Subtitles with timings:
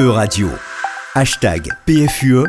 [0.00, 0.48] E-Radio.
[1.14, 2.46] Hashtag PFUE.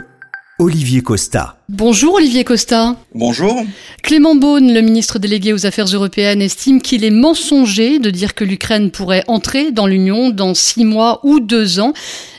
[0.57, 1.58] Olivier Costa.
[1.68, 2.96] Bonjour Olivier Costa.
[3.14, 3.66] Bonjour.
[4.04, 8.45] Clément Beaune, le ministre délégué aux Affaires européennes, estime qu'il est mensonger de dire que
[8.45, 11.91] l'Ukraine pourrait entrer dans l'Union dans six mois ou deux ans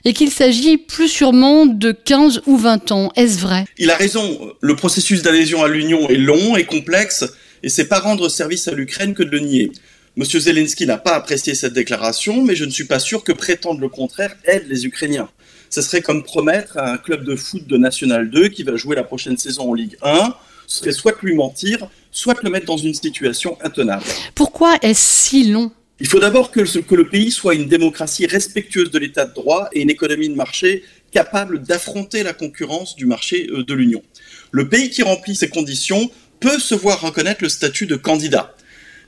[0.06, 3.12] et qu'il s'agit plus sûrement de 15 ou 20 ans.
[3.14, 3.66] Est-ce vrai?
[3.76, 4.54] Il a raison.
[4.62, 7.26] Le processus d'adhésion à l'Union est long et complexe
[7.62, 9.72] et c'est pas rendre service à l'Ukraine que de le nier.
[10.14, 13.80] Monsieur Zelensky n'a pas apprécié cette déclaration, mais je ne suis pas sûr que prétendre
[13.80, 15.30] le contraire aide les Ukrainiens.
[15.70, 18.94] Ce serait comme promettre à un club de foot de National 2 qui va jouer
[18.94, 20.34] la prochaine saison en Ligue 1,
[20.66, 24.04] ce serait soit lui mentir, soit le mettre dans une situation intenable.
[24.34, 25.72] Pourquoi est-ce si long?
[25.98, 29.70] Il faut d'abord que, que le pays soit une démocratie respectueuse de l'état de droit
[29.72, 34.02] et une économie de marché capable d'affronter la concurrence du marché euh, de l'Union.
[34.50, 38.54] Le pays qui remplit ces conditions peut se voir reconnaître le statut de candidat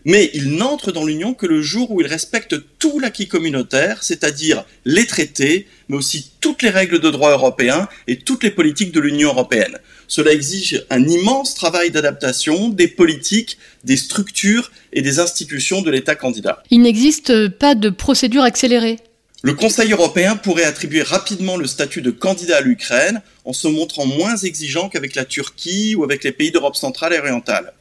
[0.05, 4.65] mais il n'entre dans l'Union que le jour où il respecte tout l'acquis communautaire, c'est-à-dire
[4.85, 9.01] les traités, mais aussi toutes les règles de droit européen et toutes les politiques de
[9.01, 9.79] l'Union européenne.
[10.09, 16.15] Cela exige un immense travail d'adaptation des politiques, des structures et des institutions de l'État
[16.15, 16.63] candidat.
[16.71, 18.99] Il n'existe pas de procédure accélérée
[19.45, 24.07] le Conseil européen pourrait attribuer rapidement le statut de candidat à l'Ukraine en se montrant
[24.07, 27.75] moins exigeant qu'avec la Turquie ou avec les pays d'Europe centrale et orientale.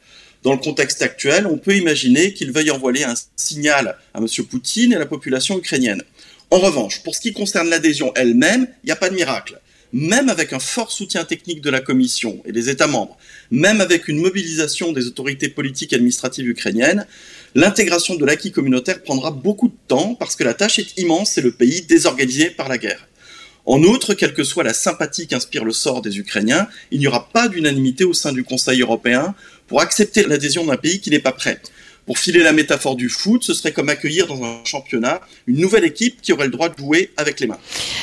[0.44, 4.26] Dans le contexte actuel, on peut imaginer qu'il veuille envoyer un signal à M.
[4.44, 6.02] Poutine et à la population ukrainienne.
[6.50, 9.58] En revanche, pour ce qui concerne l'adhésion elle-même, il n'y a pas de miracle.
[9.94, 13.16] Même avec un fort soutien technique de la Commission et des États membres,
[13.50, 17.06] même avec une mobilisation des autorités politiques et administratives ukrainiennes,
[17.54, 21.42] l'intégration de l'acquis communautaire prendra beaucoup de temps parce que la tâche est immense et
[21.42, 23.08] le pays désorganisé par la guerre.
[23.66, 27.30] En outre, quelle que soit la sympathie qu'inspire le sort des Ukrainiens, il n'y aura
[27.30, 29.34] pas d'unanimité au sein du Conseil européen
[29.66, 31.60] pour accepter l'adhésion d'un pays qui n'est pas prêt.
[32.06, 35.84] Pour filer la métaphore du foot, ce serait comme accueillir dans un championnat une nouvelle
[35.84, 37.58] équipe qui aurait le droit de jouer avec les mains.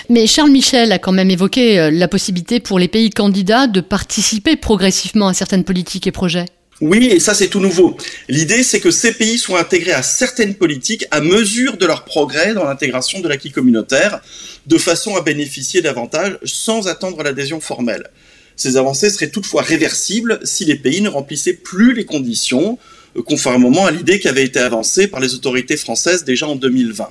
[0.09, 3.79] Mais Charles Michel a quand même évoqué euh, la possibilité pour les pays candidats de
[3.79, 6.45] participer progressivement à certaines politiques et projets.
[6.81, 7.95] Oui, et ça c'est tout nouveau.
[8.27, 12.55] L'idée c'est que ces pays soient intégrés à certaines politiques à mesure de leur progrès
[12.55, 14.21] dans l'intégration de l'acquis communautaire,
[14.65, 18.09] de façon à bénéficier davantage sans attendre l'adhésion formelle.
[18.61, 22.77] Ces avancées seraient toutefois réversibles si les pays ne remplissaient plus les conditions,
[23.17, 27.09] euh, conformément à l'idée qui avait été avancée par les autorités françaises déjà en 2020.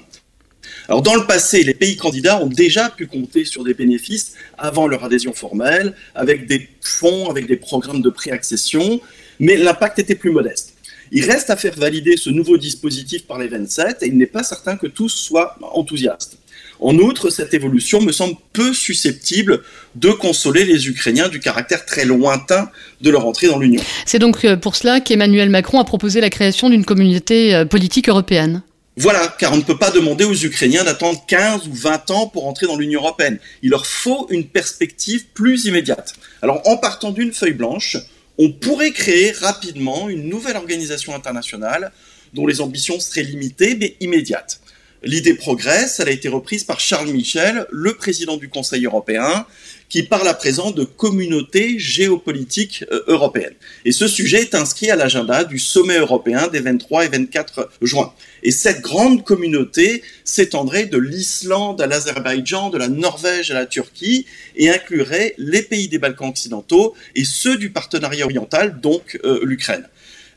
[0.86, 4.86] Alors dans le passé, les pays candidats ont déjà pu compter sur des bénéfices avant
[4.86, 9.00] leur adhésion formelle, avec des fonds, avec des programmes de préaccession,
[9.40, 10.69] mais l'impact était plus modeste.
[11.12, 14.44] Il reste à faire valider ce nouveau dispositif par les 27 et il n'est pas
[14.44, 16.38] certain que tous soient enthousiastes.
[16.78, 19.62] En outre, cette évolution me semble peu susceptible
[19.96, 23.82] de consoler les Ukrainiens du caractère très lointain de leur entrée dans l'Union.
[24.06, 28.08] C'est donc euh, pour cela qu'Emmanuel Macron a proposé la création d'une communauté euh, politique
[28.08, 28.62] européenne.
[28.96, 32.46] Voilà, car on ne peut pas demander aux Ukrainiens d'attendre 15 ou 20 ans pour
[32.46, 33.38] entrer dans l'Union européenne.
[33.62, 36.14] Il leur faut une perspective plus immédiate.
[36.42, 37.96] Alors en partant d'une feuille blanche,
[38.42, 41.92] on pourrait créer rapidement une nouvelle organisation internationale
[42.32, 44.59] dont les ambitions seraient limitées mais immédiates.
[45.02, 49.46] L'idée progresse, elle a été reprise par Charles Michel, le président du Conseil européen,
[49.88, 53.54] qui parle à présent de communauté géopolitique euh, européenne.
[53.86, 58.12] Et ce sujet est inscrit à l'agenda du sommet européen des 23 et 24 juin.
[58.42, 64.26] Et cette grande communauté s'étendrait de l'Islande à l'Azerbaïdjan, de la Norvège à la Turquie,
[64.54, 69.88] et inclurait les pays des Balkans occidentaux et ceux du partenariat oriental, donc euh, l'Ukraine.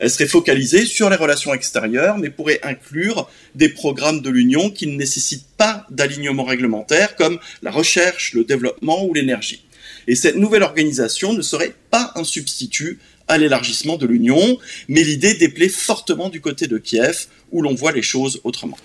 [0.03, 4.85] Elle serait focalisée sur les relations extérieures, mais pourrait inclure des programmes de l'Union qui
[4.85, 9.63] ne nécessitent pas d'alignement réglementaire, comme la recherche, le développement ou l'énergie.
[10.09, 12.99] Et cette nouvelle organisation ne serait pas un substitut
[13.29, 14.57] à l'élargissement de l'Union,
[14.89, 18.77] mais l'idée déplaît fortement du côté de Kiev, où l'on voit les choses autrement.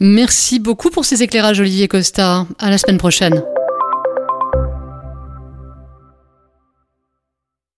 [0.00, 2.48] Merci beaucoup pour ces éclairages, Olivier Costa.
[2.58, 3.44] À la semaine prochaine.